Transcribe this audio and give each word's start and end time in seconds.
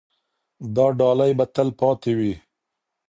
دا 0.75 0.85
ډالۍ 0.99 1.31
به 1.37 1.45
تل 1.55 1.69
پاتې 1.79 2.11
وي. 2.17 2.33